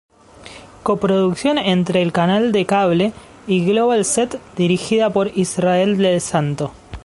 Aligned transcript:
Coproducción 0.81 1.59
entre 1.59 2.01
el 2.01 2.11
canal 2.11 2.51
de 2.51 2.65
Cable 2.65 3.13
y 3.45 3.63
Global 3.63 4.03
Set 4.03 4.41
dirigida 4.55 5.11
por 5.11 5.27
Israel 5.37 5.95
del 5.99 6.19
Santo. 6.21 6.71